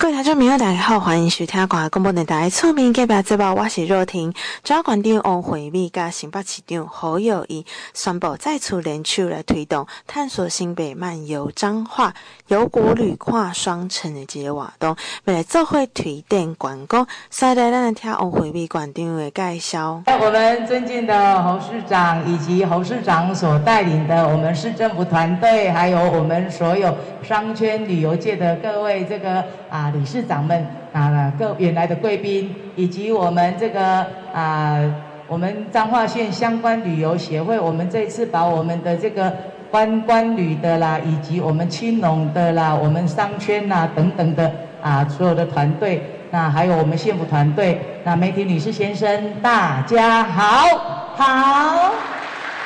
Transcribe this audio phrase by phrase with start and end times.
[0.00, 4.32] 各位听众朋友，大家好，欢迎收听广播电台厝边隔壁节目，我是若婷。
[4.64, 12.14] 中央关长王惠美加新北市长侯友谊宣布再次联手来推动探索新北漫游彰化
[12.48, 20.02] 游国旅跨双城的这个活动，为了做会推电观光，现在咱来听王惠美馆长的介绍。
[20.06, 29.89] 我们尊敬的侯市长以及侯市长所带领的我们市政府团队，还有我们所有商圈旅游界的各位这个啊。
[29.90, 34.78] 理事长们啊，各原来的贵宾，以及我们这个啊，
[35.26, 39.32] 我们彰化县相关旅游协会，我们这次把我们的这个
[39.70, 44.50] 观光旅的啦，以及我们青农的啦，我们商圈呐等等的
[44.82, 50.66] 啊，所有的团队，那还有我们县府团队，那媒体女士先生，大家好，
[51.14, 51.92] 好，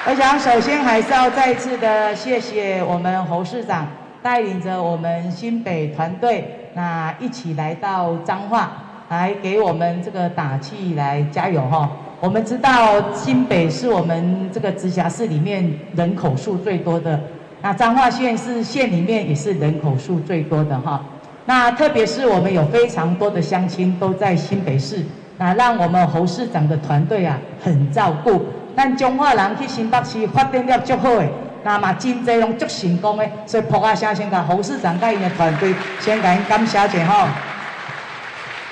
[0.06, 3.86] 我想首先还是要再次的谢谢我们侯市长
[4.22, 6.63] 带领着我们新北团队。
[6.74, 8.72] 那一起来到彰化，
[9.08, 11.88] 来给我们这个打气，来加油哈！
[12.20, 17.20] 我们知道新北是我们这个直辖市里面人口数最多的，
[17.62, 21.00] 那彰化县是县里面也是人口数最多的哈。
[21.46, 25.04] 那特别是我们有非常多的乡亲都在新北市，
[25.38, 28.42] 那让我们侯市长的团队啊很照顾。
[28.74, 31.28] 但彰化人去新北市发展了足好诶。
[31.64, 37.28] 那么真济拢足成功的，所以普阿声先甲侯市长带领的团队先感恩感谢一下哈。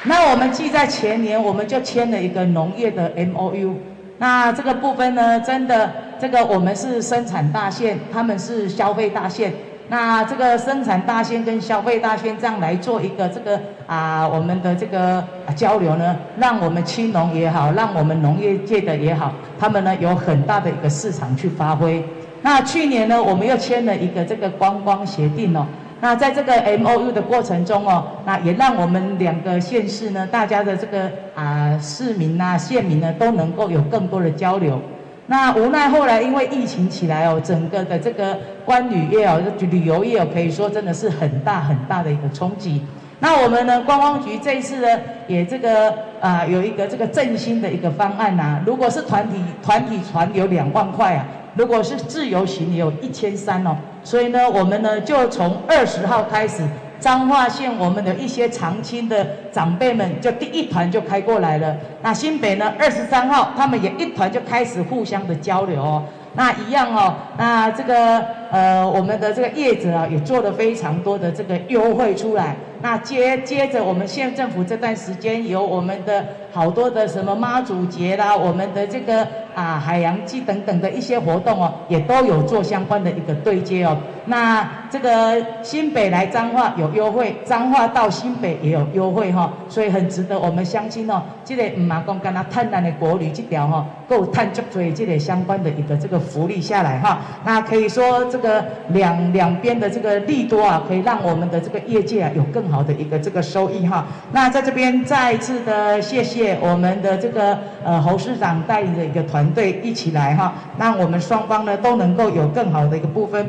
[0.04, 3.74] 那我们记在前年，我们就签了一个农业的 M O U。
[4.18, 5.90] 那这个部分呢，真的
[6.20, 9.52] 这个我们是生产大县，他们是消费大县。
[9.88, 15.22] 那这个生产大县跟消费大县这样来做一个这个啊，我们的这个
[15.54, 22.04] 交流呢，让我们青农也好，让我们农业界的也好，他们呢有很大的一个市场去发挥。
[22.42, 25.64] 那去年呢，我们又签了一个这个观光协定哦。
[26.00, 34.80] 那在这个 M O U 的过程中哦，那也让我们两个县市呢，大家的这个啊市民呐、县民呢，都能够有更多的交流。
[35.26, 42.82] 那无奈后来因为疫情起来哦，整个的这个观旅业哦，旅游业哦，可以说真的是很大很大的一个冲击。
[43.20, 48.60] 那我们呢，观光局这一次呢，也这个啊有一个这个振兴的一个方案呐。
[48.66, 51.24] 如果是团体团体团有两万块啊。
[51.54, 56.62] 如果是自由行也，有一千三哦，所以呢，我们呢就从二十号开始，
[56.98, 61.76] 彰化县我们的一些长青的长辈们就第一团就开过来了。
[62.02, 66.02] 那新北呢，二十三号他们也一团就开始互相的交流哦。
[66.34, 72.56] 那一样哦，那这个呃，我们的这个业者啊，也做了非常多的这个优惠出来。
[72.82, 83.96] 那接接着，我们县政府这段时间有我们的好多的什么妈祖节啦，我们的这个啊海洋祭等等的一些活动哦，也都有做相关的一个对接哦。
[84.24, 91.22] 那这个新北来彰化有优惠，彰化到新北也有优惠哈，所以很值得我们相信哦。
[91.42, 97.22] 这个唔嘛讲跟他探咱的国旅这条哈，够探足多这个相关的一个这个福利下来哈。
[97.42, 113.48] 那可以说这个两两边的这个利多啊，可以让我们的这个业界啊有更好的一个这个收益哈，那在这边再一次的谢谢我们的这个呃侯市长带领的一个团队一起来哈，让我们双方呢都能够有更好的一个部分，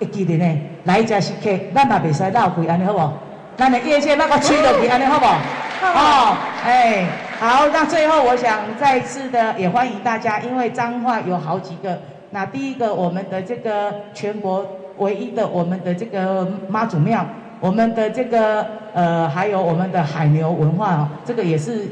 [0.00, 3.12] 会记得呢来者是客，咱也袂使闹亏，安尼好不好？
[3.56, 5.36] 咱的业界那个吹得比安尼好不好？
[5.82, 7.06] 哦，哎，
[7.38, 11.98] 好，那最后我想再一次的也欢迎大家，因为彰化有好几个，
[12.30, 14.66] 那第一个我们的这个全国
[14.96, 17.26] 唯一的我们的这个妈祖庙。
[17.60, 21.86] 我们的这个呃，还有我们的海牛文化哦，这个也是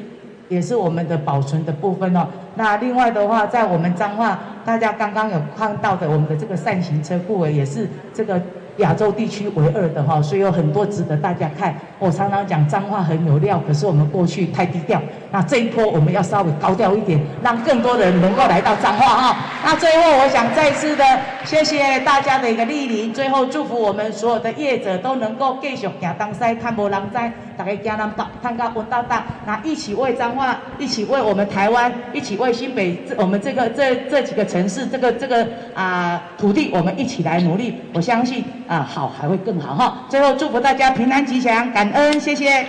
[0.49, 2.27] 也是我们的保存的部分哦。
[2.55, 8.41] 那另外的话，在我们彰化，大家刚刚有看到的，我们的这个扇形车库也是这个。
[8.79, 11.75] 亚洲地区唯二的哈，所以有很多值得大家看。
[11.99, 15.03] 我常常讲彰化很有料，可是我们过去太低调。
[15.33, 19.37] 那这一波我们要稍微高调一点，让更多人能够来到彰化哈。
[19.65, 21.05] 那最后我想再次的
[21.45, 27.19] 谢谢大家的一个莅临，最后祝福我们所有的业者都能够继续行东西，探无人知，
[27.59, 35.45] 大家行南道，探到温道道，那一起为彰化，一起为我们台湾，一起为新北，这我们这个这这几个城市，这个这个
[35.75, 37.75] 啊、土地，我们一起来努力。
[37.93, 38.45] 我相信。
[38.69, 40.05] 啊，好，还会更好哈！
[40.11, 42.65] 最后祝福大家平安吉祥，感恩，谢谢。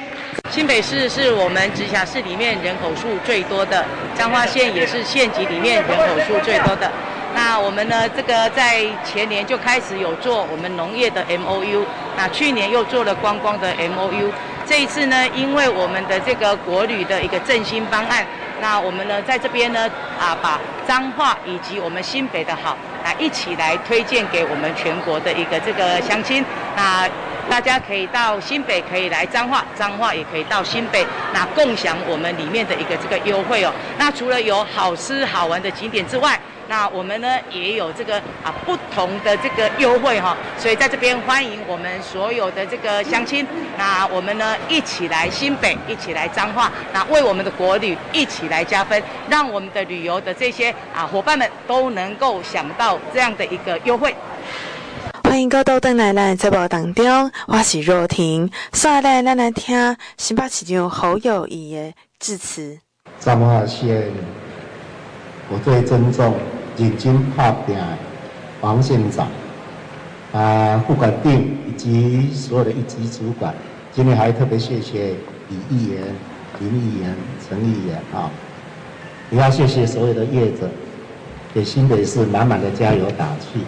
[0.49, 3.85] 新北市是我们直辖市里面人口数最多的，
[4.15, 6.89] 彰化县也是县级里面人口数最多的。
[7.35, 11.83] 那我们呢，这个在前年就开始有做我们农业的 MOU，
[12.17, 14.31] 那去年又做了观光的 MOU，
[14.69, 18.23] 这一次呢，因为我们的这个国旅的一个振兴方案。
[18.61, 19.89] 那我们呢，在这边呢，
[20.19, 26.45] 啊，把彰化以及我们新北的好，来一起来推荐给我们全国的一个这个乡亲。
[26.75, 27.09] 那
[27.49, 33.73] 大家可以到新北，可以来彰化，彰化也可以到新北，那共享我们里面的一个这个优惠哦。
[33.97, 36.39] 那除了有好吃好玩的景点之外，
[36.69, 43.43] 那我们呢也有这个啊不同的这个优惠哈，所以在这边欢迎我们所有的这个乡亲，
[43.75, 54.15] 那我们呢一起来新北，一起来彰化，那为我们的国旅一起来加分，让我们的旅游的这些啊伙伴们都能够想到这样的一个优惠。
[55.23, 62.77] 欢迎各位登来咱节目当中，我是若婷，下来咱来听新北市长侯友谊的致辞。
[63.19, 64.11] 彰化县，
[65.49, 66.35] 我最尊重。
[66.79, 67.81] 认真打拼的
[68.61, 69.27] 王县长，
[70.31, 73.53] 啊，副管长以及所有的一级主管，
[73.91, 75.13] 今天还特别谢谢
[75.49, 76.01] 李议员、
[76.61, 77.13] 林议员、
[77.45, 78.31] 陈议员啊，
[79.29, 80.69] 也要谢谢所有的业者，
[81.53, 83.59] 给新北市满满的加油打气。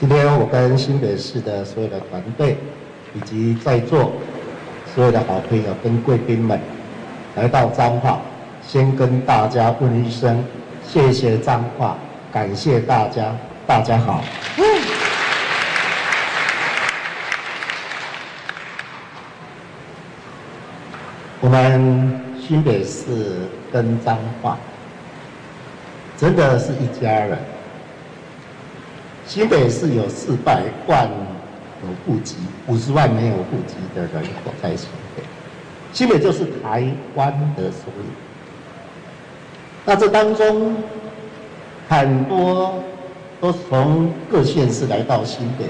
[0.00, 2.56] 今天我跟新北市的所有的团队，
[3.14, 4.10] 以及在座
[4.92, 6.58] 所有的好朋友跟贵宾们，
[7.36, 8.20] 来到彰化，
[8.66, 10.44] 先跟大家问一声。
[10.92, 11.96] 谢谢彰化，
[12.32, 13.32] 感谢大家，
[13.64, 14.24] 大家好。
[21.40, 24.58] 我们新北市跟彰化
[26.18, 27.38] 真的是一家人。
[29.28, 31.08] 新北市有四百万
[31.84, 32.34] 有户籍，
[32.66, 35.22] 五十万没有户籍的人口在新北。
[35.92, 36.84] 新北就是台
[37.14, 38.29] 湾的缩影。
[39.90, 40.76] 那这当中，
[41.88, 42.80] 很多
[43.40, 45.64] 都从各县市来到新北，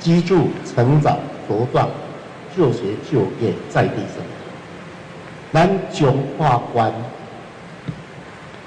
[0.00, 1.18] 居住、成长、
[1.50, 1.90] 茁壮、
[2.56, 4.30] 就学、就业，在地生活。
[5.50, 6.94] 南九化关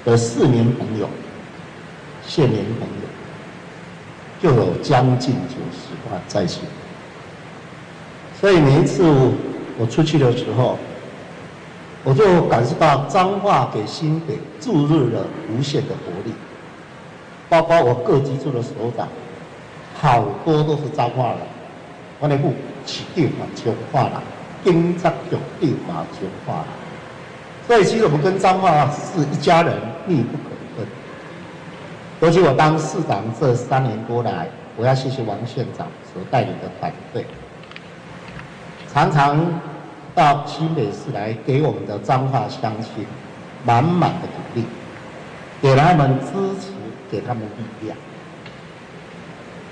[0.04, 1.08] 的市民朋友、
[2.22, 3.08] 县民朋友，
[4.42, 6.68] 就有将近九十万在新北。
[8.38, 9.04] 所以每一次
[9.78, 10.78] 我出去的时候，
[12.04, 16.34] 我就感受到彰化给新北注入了无限的活力，
[17.48, 19.06] 包括我各级处的首长，
[19.94, 21.38] 好多都是彰化人，
[22.18, 22.52] 我内部
[22.84, 24.12] 起定嘛彰化人，
[24.64, 26.66] 警察局定嘛彰化人，
[27.68, 29.72] 所以其实我们跟彰化是一家人，
[30.04, 30.86] 密不可分。
[32.20, 37.24] 尤其我当市长这三年多来，我要谢谢王县长所带领的团队，
[38.92, 39.38] 常常。
[40.14, 43.06] 到新北市来给我们的彰化乡亲
[43.64, 44.64] 满满的鼓励，
[45.62, 46.70] 给他们支持，
[47.10, 47.96] 给他们力量。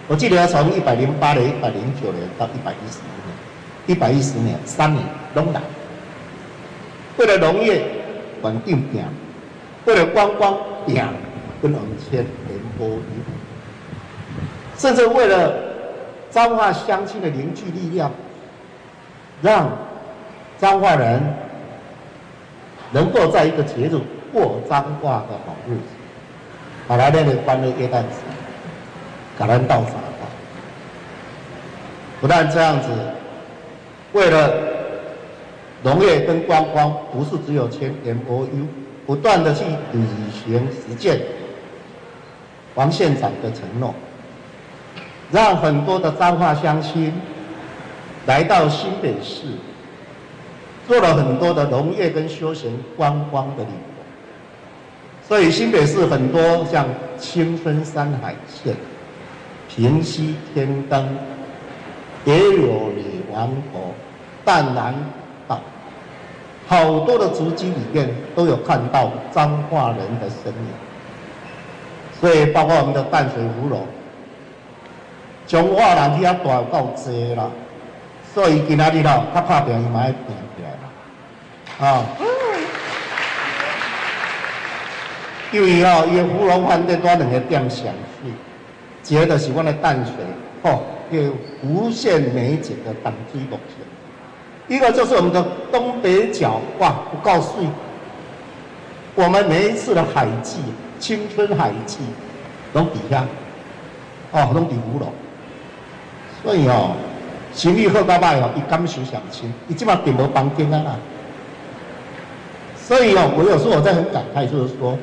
[0.08, 3.36] 我记得从一百零八年、一百零九年到一百一十年，
[3.86, 5.04] 一百一十年三年
[5.34, 5.60] 都来，
[7.18, 7.84] 为了农业
[8.40, 9.06] 稳定点，
[9.84, 11.06] 为了观光点，
[11.60, 12.88] 跟农签联播，
[14.78, 15.52] 甚至为了
[16.30, 18.10] 彰化乡亲的凝聚力量，
[19.42, 19.70] 让。
[20.60, 21.22] 彰化人
[22.90, 23.98] 能够在一个节日
[24.30, 25.82] 过彰化的好日子，
[26.86, 28.16] 把来那个欢乐耶诞节，
[29.38, 30.10] 感恩到啥的。
[32.20, 32.88] 不但这样子，
[34.12, 34.52] 为了
[35.82, 38.66] 农业跟观光，不是只有签 MOU，
[39.06, 41.18] 不断的去履行实践
[42.74, 43.94] 王县长的承诺，
[45.32, 47.14] 让很多的彰化乡亲
[48.26, 49.46] 来到新北市。
[50.90, 54.02] 做了很多的农业跟休闲观光的旅游，
[55.24, 56.84] 所以新北市很多像
[57.16, 58.74] 青春山海线、
[59.68, 61.16] 平溪天灯，
[62.24, 63.94] 也有李王头、
[64.44, 64.92] 淡蓝
[65.46, 65.60] 岛，
[66.66, 70.72] 好多的足迹里面都有看到彰化人的身影。
[72.20, 73.86] 所以包括我们的淡水芙蓉，
[75.46, 77.48] 从化人去遐大够多啦，
[78.34, 80.64] 所以今仔日咯，他拍拼伊嘛要拼起
[81.80, 82.04] 啊，
[85.50, 87.86] 因为哦，伊个芙蓉饭店多两个店上
[89.06, 90.12] 去，一个就是阮的淡水，
[90.62, 93.82] 哦，有无限美景的淡水路线；
[94.68, 97.66] 一个就是我们的东北角，哇，不够水。
[99.14, 100.58] 我们每一次的海季，
[100.98, 101.98] 青春海季，
[102.74, 103.24] 拢底下，
[104.32, 105.10] 哦，拢底芙蓉。
[106.42, 106.94] 所以哦，
[107.54, 110.96] 生意好到歹哦，伊感受上深，伊即马订无房间啊啦。
[112.90, 114.98] 所以哦，我有时候我在很感慨，就是说，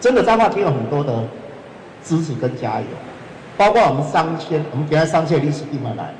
[0.00, 1.12] 真的彰化厅有很多的
[2.02, 2.86] 支持跟加油，
[3.58, 6.14] 包括我们商圈，我们今天商圈历史地方来，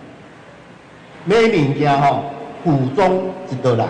[1.24, 2.24] 每物件吼，
[2.62, 3.86] 府中一个来，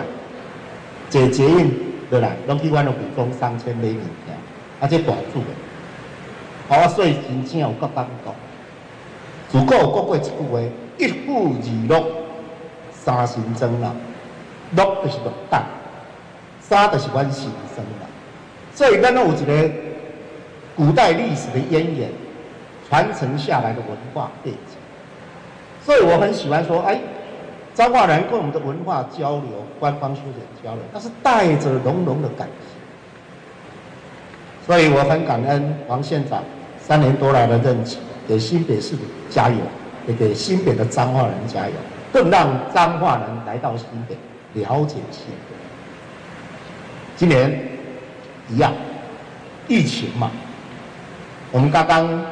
[1.09, 1.69] 坐捷运
[2.09, 4.37] 都来，拢去阮的府中商圈买物件，
[4.79, 5.49] 而且大做的，
[6.69, 8.33] 好啊，所以真正有够感动。
[9.51, 10.61] 如果有讲过一句话，
[10.97, 12.05] 一富二乐，
[12.93, 13.91] 三新增啦，
[14.77, 15.61] 乐就是乐诞，
[16.67, 18.07] 三就是阮新生啦。
[18.73, 19.71] 所以，咱有一个
[20.75, 22.09] 古代历史的渊源，
[22.89, 24.57] 传承下来的文化背景。
[25.85, 26.99] 所以，我很喜欢说，哎，
[27.73, 32.67] 彰化人跟我们的文化交流、官方书写交流，他是带着浓浓的感情。
[34.65, 36.43] 所以，我很感恩王县长
[36.79, 37.99] 三年多来的任期。
[38.27, 38.95] 给新北市
[39.29, 39.57] 加油，
[40.07, 41.73] 也给新北的彰化人加油，
[42.11, 44.17] 更让彰化人来到新北
[44.59, 45.64] 了解新北。
[47.15, 47.61] 今年
[48.49, 48.73] 一样，
[49.67, 50.31] 疫情嘛，
[51.51, 52.25] 我们刚刚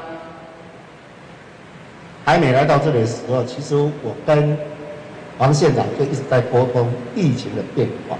[2.25, 4.57] 还没来到这里的时候，其实我跟
[5.37, 8.17] 王县长就一直在沟通疫情的变化，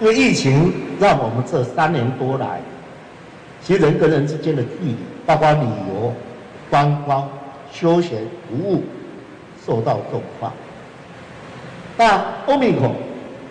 [0.00, 2.60] 因为疫情让我们这三年多来，
[3.62, 4.96] 其实人跟人之间的距离，
[5.26, 6.12] 包括旅游。
[6.68, 7.28] 观光、
[7.72, 8.84] 休闲服务
[9.66, 10.52] 受到重创。
[11.96, 12.88] 那欧米克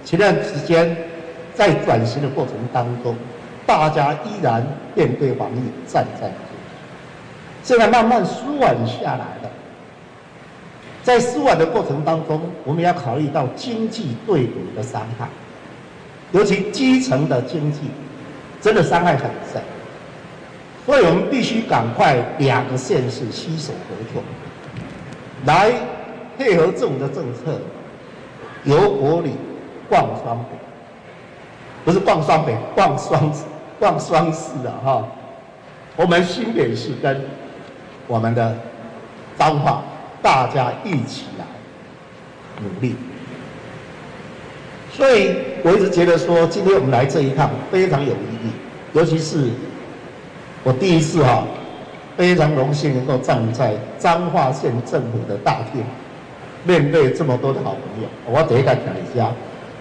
[0.05, 0.95] 前段时间
[1.59, 3.13] 在转型的过程当中，
[3.65, 7.67] 大家依然面对防疫战战兢兢。
[7.67, 9.51] 现在慢慢舒缓下来了，
[11.03, 15.27] 在舒缓的过程当中，我们要考虑到经济对比的伤害，
[16.31, 17.79] 尤其基层的经济，
[18.61, 19.61] 真的伤害很深。
[20.85, 24.23] 所以我们必须赶快两个县市携手合作，
[25.43, 25.73] 来
[26.37, 27.59] 配合政府的政策，
[28.63, 29.31] 由国里
[29.89, 30.51] 逛双北，
[31.89, 33.33] 不是逛双北，逛双
[33.79, 35.03] 逛双市的哈。
[35.95, 37.19] 我们新北市跟
[38.05, 38.55] 我们的
[39.39, 39.81] 彰化，
[40.21, 41.45] 大家一起来
[42.61, 42.95] 努力。
[44.91, 48.51] 所以我一直觉得说，今天我们来这一趟非常有意义，
[48.93, 49.49] 尤其是。
[50.63, 51.43] 我第一次哈，
[52.15, 55.83] 非常荣幸能够站在彰化县政府的大厅，
[56.65, 59.31] 面对这么多的好朋友，我等一下讲一下，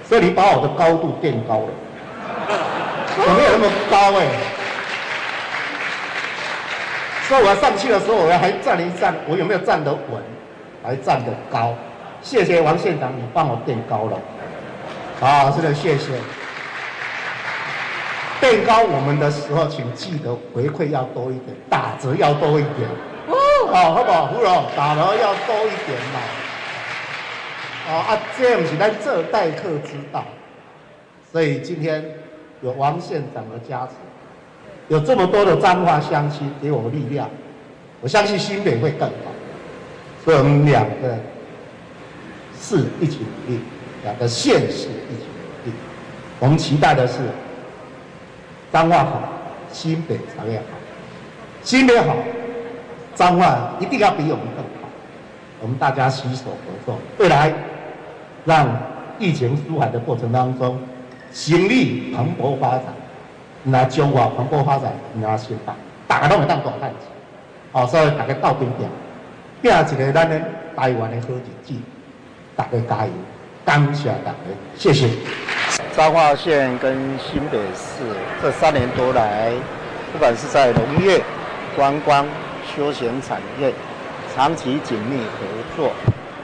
[0.09, 1.69] 所以你把我的高度垫高了，
[3.20, 4.26] 我没有那么高哎，
[7.26, 10.22] 所以我要上去的时候，我要还站一站，我有没有站得稳，
[10.82, 11.75] 还站得高？
[12.22, 14.18] 谢谢王县长，你帮我垫高了，
[15.20, 16.12] 啊，真的谢谢。
[18.40, 22.88] 垫高我们的时候，请记得回馈要多一点，打折要多一点，
[23.26, 23.37] 哦，
[23.72, 24.26] 好，好不好？
[24.26, 26.20] 胡总，打折要多一点嘛。
[27.90, 30.25] 哦啊，这不是咱这待客之道，
[31.32, 32.04] 所以今天
[32.62, 33.93] 有王县长的加持，
[34.88, 37.29] 有这么多的彰化乡亲给我们力量，
[38.00, 39.33] 我相信新北会更好。
[40.25, 41.17] 所以我们两个
[42.61, 43.61] 市一起努力，
[44.03, 45.25] 两个县市一起
[45.65, 45.73] 努力，
[46.41, 47.21] 我们期待的是。
[48.71, 49.23] 彰化好，
[49.73, 50.62] 新北才会好。
[51.62, 52.15] 新北好，
[53.15, 54.88] 彰化一定要比我们更好。
[55.62, 57.50] 我们大家携手合作，未来
[58.45, 58.69] 让
[59.19, 60.79] 疫情舒缓的过程当中，
[61.32, 62.85] 兴利蓬勃发展。
[63.64, 65.75] 那中华蓬勃发展，那新大，
[66.06, 67.06] 大家都会当大汉子。
[67.73, 68.88] 好，所以大家到边边，
[69.61, 70.40] 拼一个咱的
[70.76, 71.75] 台湾的好日子，
[72.56, 73.12] 大家加油！
[73.64, 74.37] 感谢大家，
[74.76, 75.11] 谢谢。
[75.94, 78.04] 彰化县跟新北市
[78.40, 79.52] 这三年多来，
[80.12, 81.20] 不管是在农业、
[81.76, 82.25] 观光、
[82.64, 83.73] 休闲产业，
[84.35, 85.92] 长期紧密合作。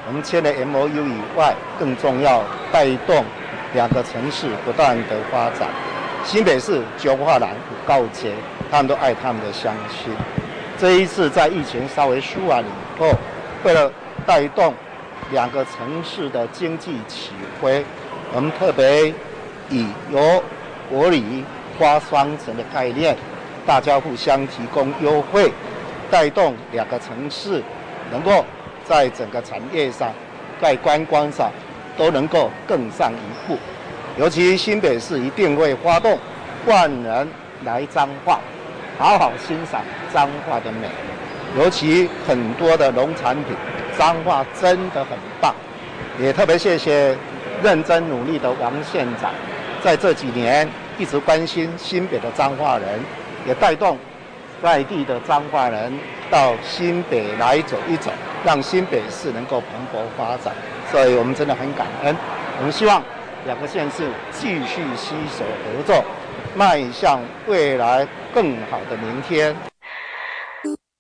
[0.07, 3.25] 我们签了 MOU 以外，更重要带动
[3.75, 5.69] 两个城市不断的发展。
[6.25, 7.51] 新北市九华南
[7.87, 8.33] 告捷，
[8.71, 10.11] 他们都爱他们的乡亲。
[10.79, 13.11] 这一次在疫情稍微舒缓以后，
[13.65, 13.93] 为了
[14.25, 14.73] 带动
[15.31, 17.85] 两个城市的经济起飞，
[18.33, 19.13] 我们特别。
[19.71, 20.43] 以由
[20.91, 21.43] 国里
[21.79, 23.17] 花双城的概念，
[23.65, 25.51] 大家互相提供优惠，
[26.11, 27.63] 带动两个城市
[28.13, 28.45] 能够
[28.85, 30.13] 在整个产业上、
[30.61, 31.51] 在观光上
[31.97, 33.59] 都能够更上一步。
[34.17, 36.19] 尤其新北市一定会发动
[36.67, 37.29] 万人
[37.65, 38.39] 来彰化，
[38.99, 39.83] 好好欣赏
[40.13, 40.89] 彰化的美。
[41.57, 43.57] 尤其很多的农产品，
[43.99, 45.55] 彰化真的很棒。
[46.21, 47.17] 也特别谢谢
[47.63, 49.33] 认真努力的王县长。
[49.83, 53.01] 在这几年一直关心新北的彰化人，
[53.47, 53.99] 也带动
[54.63, 55.93] 外地的彰化人
[56.31, 58.11] 到新北来走一走，
[58.45, 60.55] 让新北市能够蓬勃发展。
[60.91, 62.17] 所以我们真的很感恩。
[62.59, 63.03] 我们希望
[63.47, 66.05] 两个县市继续携手合作，
[66.55, 69.55] 迈向未来更好的明天。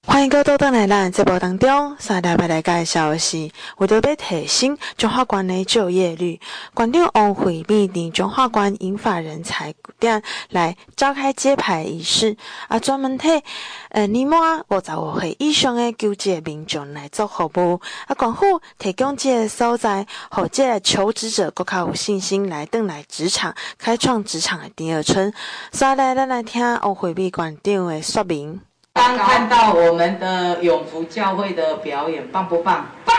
[0.07, 6.41] 欢迎各位登来咱节目当中，三大要来介绍的是，为着要提升中华关的就业率，
[6.73, 12.37] 馆长王惠美伫中华关引发人才店来召开揭牌仪式，
[12.69, 13.43] 啊，专门替
[13.91, 25.33] 呃年满五十五岁以上的求职民众来做服务，啊，关府提供这个所在，让这个求职者更加有信心来登来职场，开创职场的第二春。
[25.73, 28.61] 所以来，咱来听王惠美馆长的说明。
[28.95, 32.87] 刚看到我们的永福教会的表演，棒不棒？
[33.05, 33.17] 棒！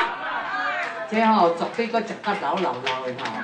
[1.09, 3.43] 最后准备个讲个老老老的哈。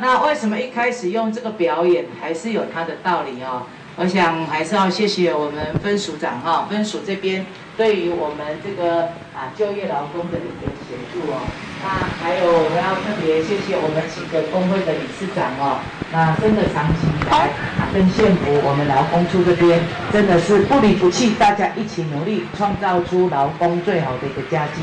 [0.00, 3.64] 那为什么一开始用这个表演，还是有它的道理哦？
[3.96, 7.44] 我想还是要谢谢我们分署长哈，分署这边
[7.76, 9.02] 对于我们这个
[9.34, 11.40] 啊就业劳工的一个协助哦。
[11.82, 11.88] 那
[12.22, 15.80] 还有我们要特别谢谢我们几个工会的理事长哦。
[16.12, 17.50] 那真的长期以来，
[17.96, 19.80] 跟县府我们劳工处这边
[20.12, 24.82] 真的是不离不弃，大家一起努力，创造出劳工最好的一个佳绩。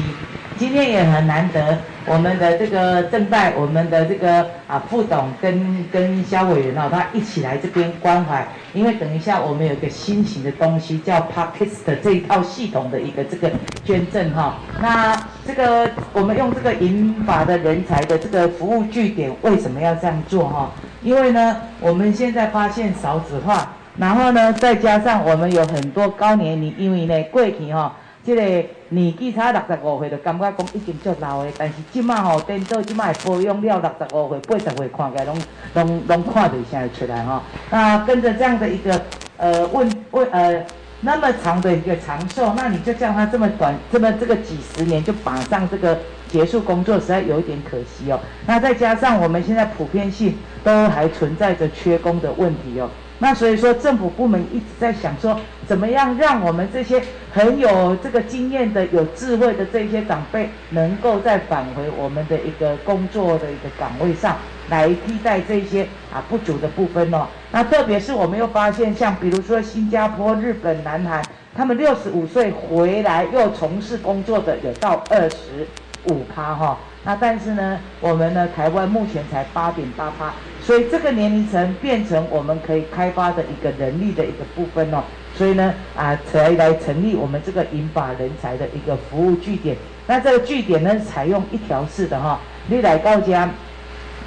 [0.58, 1.78] 今天也很难得，
[2.08, 13.52] 我们的这个正代，我们的这个啊副董跟跟萧委员哦，他一起来这边关怀，因为等一下我们有一个新型的东西叫 Parkist 的这一套系统的一个这个
[13.86, 14.56] 捐赠哈。
[14.82, 15.16] 那
[15.46, 20.72] 这个我们用这个银发的人才的这个服务据点，为什么要这样做哈？
[21.04, 23.68] 因为呢，我们现在发现少子化，
[23.98, 27.94] 然后呢，再加上我们有很多高年龄，因为呢过去哈，
[28.26, 28.42] 这个
[28.90, 35.38] 年纪差六十五岁就感觉讲已经足老的，但是即马吼，等到即马保养了六十五岁、八十岁看起来拢
[35.74, 37.44] 拢拢看得现在出来哈。
[37.70, 39.02] 那跟着这样的一个
[39.36, 40.66] 呃问问呃
[41.02, 46.00] 那么长的一个长寿，那你就叫他这么短这么这个几十年就绑上这个。
[46.34, 48.20] 结束工作实在有一点可惜哦。
[48.48, 52.90] 那再加上我们现在普遍性都还存在着缺工的问题哦。
[53.20, 64.36] 那所以说政府部门一直在想说，怎么样让我们这些很有这个经验的、有智慧的这些长辈，能够再返回我们的一个工作的一个岗位上
[64.70, 67.28] 来替代这些啊不足的部分哦。
[67.52, 71.24] 那特别是我们又发现，像比如说新加坡、日本、南韩，
[71.56, 75.66] 他们六十五岁回来又从事工作的有到二十。
[76.10, 85.02] 五趴哈，那但是呢，我们呢，台湾目前才八点八趴，所以这个年龄层变成我们可以开发的一个人力的一个部分哦，
[85.36, 89.78] 所以呢，啊，才来成立我们这个银发人才的一个服务据点。
[90.08, 93.50] 那这个据点呢，采用一条式的哈，你来到家，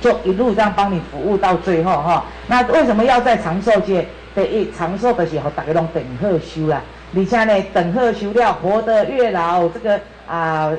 [0.00, 2.24] 就一路这样帮你服务到最后哈。
[2.46, 4.06] 那为什么要在长寿界？
[4.34, 6.80] 第一，长寿的时候大家拢等贺修啦，
[7.14, 10.72] 而且呢，等贺修了，活得越老，这个啊。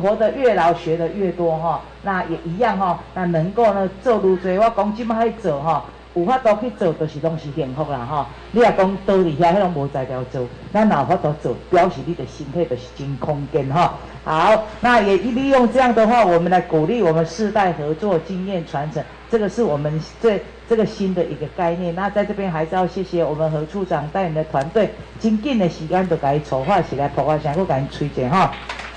[0.00, 8.26] 活得越老，学得越多哈，那也一样哈，那能够呢做愈多，我讲即摆去做哈，有法度去做，就是拢是幸福啦哈。
[8.52, 13.94] 你若讲倒伫遐，迄拢无才调做，咱哪有法度做，表示你的身体就是真空间哈。
[14.24, 21.94] 好，那也利用这样的话，我们来鼓励我们世代合作、经验传承，这个是我们最这个新的一个概念。
[21.94, 28.52] 那在这边还是要谢谢我们何处长带领的团队，真紧的时间就给伊筹划起来，包括想要给伊推荐哈。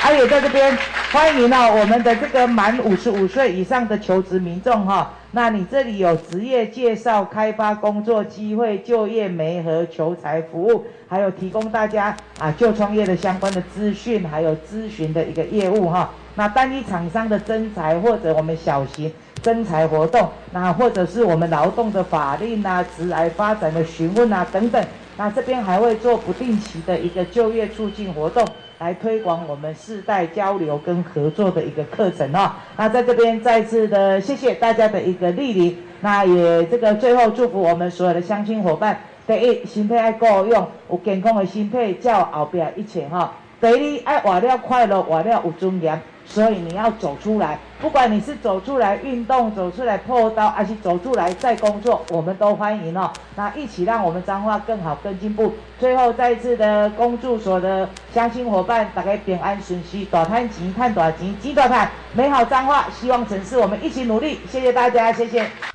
[0.06, 0.78] 还有在这边
[1.12, 16.12] 欢迎呢，我们的这个满五十五岁以上的求职民众哈，那你这里有职业介绍、开发工作机会、就业媒合、求财服务，还有提供大家啊就创业的相关的资讯，还有咨询的一个业务哈。
[16.36, 24.86] 那单一厂商的征才或者我们小型征才活动，那或者是我们劳动的法令啊、职来发展的询问啊等等，
[25.18, 28.48] 那这边还会做不定期的一个就业促进活动。
[28.80, 32.52] 来推广我们世代交流跟合作的一个课程哦。
[32.78, 35.78] 那在这边再次的谢谢大家的一个莅临。
[36.02, 43.34] 那也这个最后祝福我们所有的乡亲伙伴，第一心态爱够用，有健康的身体，才有后边一切哈。
[43.60, 46.00] 第二爱活了快乐，活了有尊严。
[46.26, 53.12] 所以你要走出来，不管你是走出来运动，走出来破刀，还是走出来再工作，我们都欢迎哦。
[53.36, 55.54] 那一起让我们脏话更好、更进步。
[55.80, 64.40] 最后再次的恭祝所有的乡亲伙伴打开平安顺遂，大赚钱、赚大钱、钱大赚，美好脏话，希望城市我们一起努力。
[64.50, 65.75] 谢谢大家，谢谢。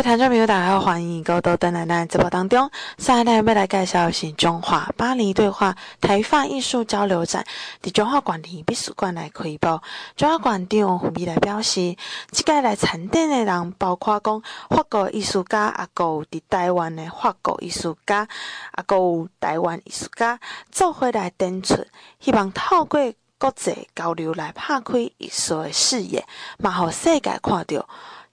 [0.00, 2.70] 各位听众朋友，大家好，欢迎各位到登来咱直播当中。
[2.96, 7.44] 下来要来介绍的是中华巴黎对话台法艺术交流展，
[7.82, 9.82] 伫中华馆里美术馆来开播。
[10.16, 11.94] 中华馆长胡美来表示，
[12.30, 18.26] 即届来参展的人包括讲法国艺术家，啊，阁有伫台湾的法国艺术家，
[18.70, 20.40] 啊，阁有台湾艺术家
[20.72, 21.84] 做伙来展出，
[22.20, 27.86] 希望透过国际交流来拍开艺术的视野，嘛，互世界看到。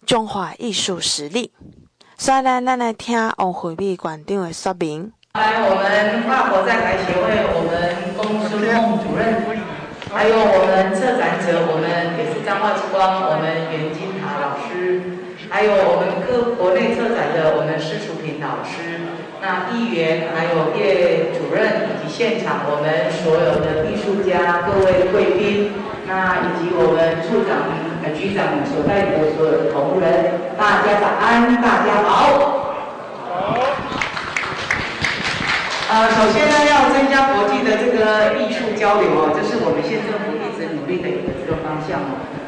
[0.07, 1.51] 中华艺术实力，
[2.17, 5.11] 所以呢，咱来听王惠美馆长的说明。
[5.33, 9.43] 来，我们法国在台协会，我们龚书梦主任，
[10.07, 15.03] 还有我们策展者，我们也是彰化之光，我们袁金塔老师，
[15.49, 19.11] 还有我们各国内策展的我们施楚平老师，
[19.43, 25.75] 那议员，还有叶主任，以及现场我们所有的艺术家、各位贵宾，
[26.07, 27.85] 那以及我们处长。
[28.15, 30.07] 局长所带领的所有的同仁，
[30.57, 32.63] 大家早安，大家好。
[33.27, 33.59] 好。
[35.91, 41.35] 呃，首先呢，要增加国际的这个艺术交流哦，就是我们县政府一直努力的一个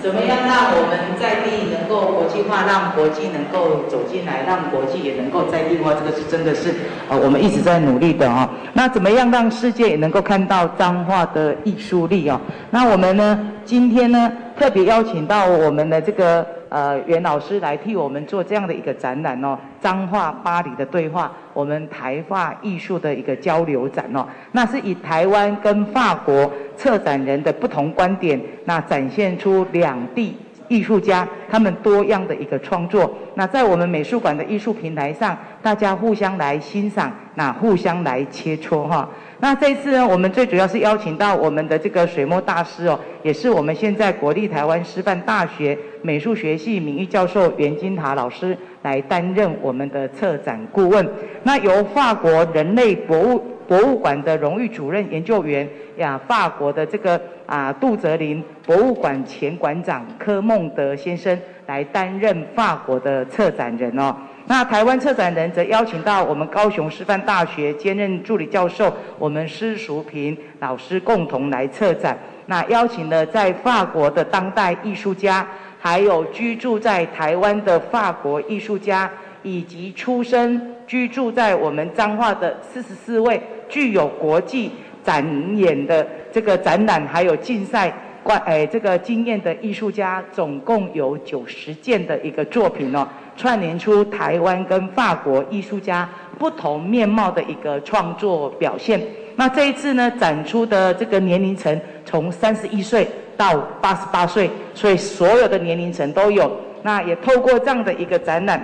[0.02, 6.74] 怎么样让我们在地能够国际化，让国际能够走进来，让国际也能够在地化，这个是真的是
[7.10, 8.48] 呃我们一直在努力的哦。
[8.74, 12.40] 那怎么样让世界也能够看到彰化的艺术力哦？
[12.72, 30.34] 那我们呢，今天呢，特别邀请到我们的这个呃袁老师来替我们做这样的一个展览哦，彰化巴黎的对话，我们台法艺术的一个交流展哦，那是以台湾跟法国策展人的不同观点，那展现出两地
[30.70, 39.10] 艺术家他们多样的一个创作，那在我们美术馆的艺术平台上，大家互相来欣赏，那互相来切磋哈。
[39.42, 51.06] 那这一次呢，我们最主要是邀请到我们的这个水墨大师哦，也是我们现在国立台湾师范大学美术学系名誉教授袁金塔老师来担任我们的策展顾问。
[51.44, 64.16] 那由法国人类博物博物馆的荣誉主任研究员呀，法国的这个啊杜泽林博物馆前馆长柯孟德先生来担任法国的策展人哦。
[64.48, 72.18] 那台湾策展人则邀请到我们高雄师范大学兼任助理教授，我们施淑萍老师共同来策展。
[72.48, 79.08] 那邀请了在法国的当代艺术家，还有居住在台湾的法国艺术家，
[79.44, 84.72] 以及出生居住在我们彰化的四十四位具有国际
[85.04, 85.24] 展
[85.56, 93.08] 演的这个展览还有竞赛关诶这个经验的艺术家，总共有九十件的一个作品哦。
[93.38, 99.02] 串联出台湾跟法国艺术家不同面貌的一个创作表现。
[99.38, 106.52] 那这一次呢，展出的这个年龄层从三十一岁到八十八岁，所以所有的年龄层都有。
[106.84, 108.62] 那也透过这样的一个展览，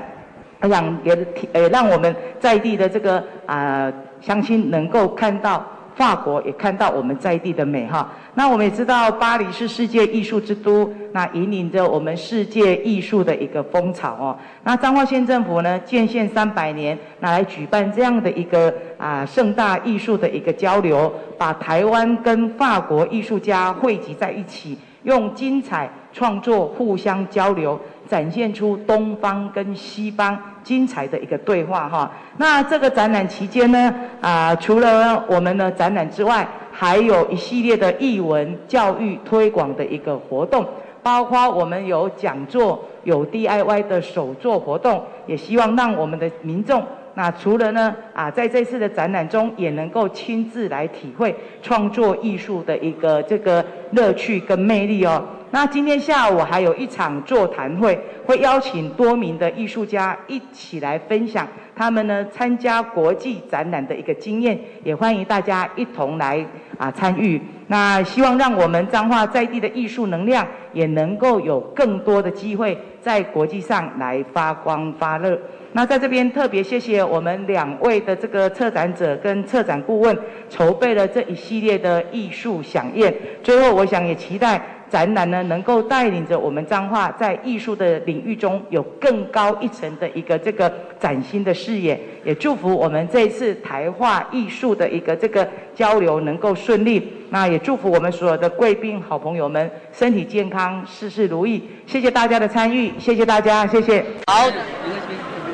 [0.60, 1.18] 让也
[1.54, 3.92] 呃让我们在地的这个啊
[4.26, 5.64] 乡亲能够看到。
[5.96, 14.38] 法国也看到我们在地的美哈，那我们也知道巴黎是世界艺术之都，那引领着我们世界艺术的一个风潮哦。
[14.66, 27.80] 那彰化县政府呢，建县三百年，那来举办这样的一个啊盛大艺术的一个交流，把台湾跟法国艺术家汇集在一起，用精彩创作互相交流。
[28.08, 32.12] 展现出东方跟西方精彩的一个对话哈。
[32.38, 40.66] 那这个展览期间呢，啊，除了我们的展览之外，还有一系列的艺文教育推广的一个活动，
[41.02, 55.24] 包括我们有讲座、有 DIY 的手作活动，也希望让我们的民众，那除了呢，啊，在这次的展览中也能够亲自来体会创作艺术的一个这个乐趣跟魅力哦。
[55.56, 66.46] 那今天下午还有一场座谈会，会邀请多名的艺术家一起来分享他们呢参加国际展览的一个经验，也欢迎大家一同来
[66.78, 67.42] 啊参与。
[67.68, 75.40] 那希望让我们彰化在地的艺术能量也能够有更多的机会在国际上来发光发热。
[75.72, 80.18] 那在这边特别谢谢我们两位的这个策展者跟策展顾问
[80.50, 83.14] 筹备了这一系列的艺术饗宴。
[83.42, 84.62] 最后，我想也期待。
[84.96, 97.12] 展览呢，能够带领着我们彰化在艺术的领域中有更高一层的一个这个崭新的视野，也祝福我们这次台化艺术的一个这个交流能够顺利。
[97.30, 101.62] 那也祝福我们所有的贵宾好朋友们身体健康，事事如意。
[101.86, 104.02] 谢谢大家的参与，谢谢大家，谢谢。
[104.28, 104.50] 好。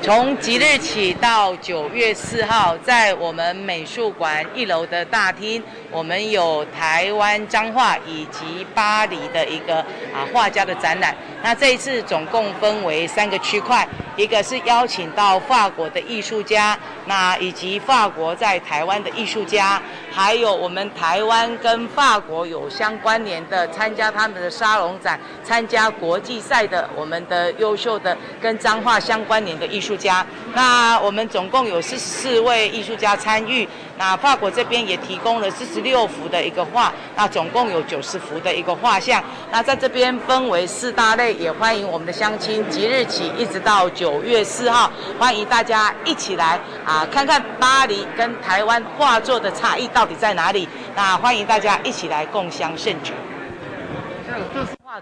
[0.04, 5.62] 从即日起到九月四号，在我们美术馆一楼的大厅，
[5.92, 9.78] 我们有台湾彰化以及巴黎的一个
[10.12, 11.16] 啊画家的展览。
[11.44, 19.80] 那这一次总共分为三个区块，一个是邀请到法国的艺术家，那以及法国在台湾的艺术家，
[20.12, 30.26] 还有我们台湾跟法国有相关联的参加他们的沙龙展、参加国际赛的我们的优秀的跟彰化相关联的艺术家。
[30.54, 33.68] 那我们总共有四十四位艺术家参与。
[34.02, 39.24] 那法国这边也提供了四十六幅的一个画，那总共有九十幅的一个画像。
[39.52, 50.68] 那在这边分为四大类，也欢迎我们的乡亲即日起一直到九月四号，欢迎大家一起来啊，看看巴黎跟台湾画作的差异到底在哪里。
[50.96, 53.14] 那欢迎大家一起来共襄盛举。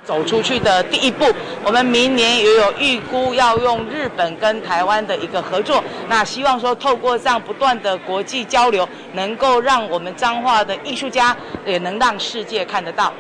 [0.04, 1.26] 走出去的第一步，
[1.64, 13.12] 我们明年也有预估要用日本跟台湾的一个合作，那希望说透过这样不断的国际交流，能够让我们彰化的艺术家也能让世界看得到。